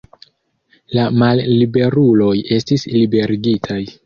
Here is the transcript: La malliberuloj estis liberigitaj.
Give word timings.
La 0.97 1.03
malliberuloj 1.23 2.33
estis 2.59 2.89
liberigitaj. 2.97 3.81